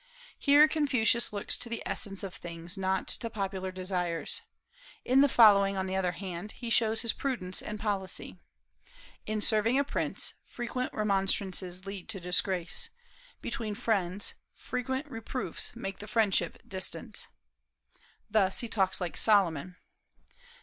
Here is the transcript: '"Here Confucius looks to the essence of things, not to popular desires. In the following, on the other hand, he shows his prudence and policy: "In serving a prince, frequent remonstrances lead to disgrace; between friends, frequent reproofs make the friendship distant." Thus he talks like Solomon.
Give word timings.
'"Here 0.49 0.67
Confucius 0.67 1.31
looks 1.31 1.55
to 1.57 1.69
the 1.69 1.83
essence 1.85 2.23
of 2.23 2.33
things, 2.33 2.75
not 2.75 3.07
to 3.07 3.29
popular 3.29 3.71
desires. 3.71 4.41
In 5.05 5.21
the 5.21 5.29
following, 5.29 5.77
on 5.77 5.85
the 5.85 5.95
other 5.95 6.13
hand, 6.13 6.53
he 6.53 6.71
shows 6.71 7.01
his 7.01 7.13
prudence 7.13 7.61
and 7.61 7.79
policy: 7.79 8.39
"In 9.27 9.41
serving 9.41 9.77
a 9.77 9.83
prince, 9.83 10.33
frequent 10.43 10.91
remonstrances 10.91 11.85
lead 11.85 12.09
to 12.09 12.19
disgrace; 12.19 12.89
between 13.41 13.75
friends, 13.75 14.33
frequent 14.55 15.05
reproofs 15.05 15.75
make 15.75 15.99
the 15.99 16.07
friendship 16.07 16.63
distant." 16.67 17.27
Thus 18.27 18.61
he 18.61 18.67
talks 18.67 18.99
like 19.01 19.15
Solomon. 19.15 19.75